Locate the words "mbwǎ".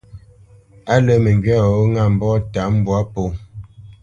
2.75-2.97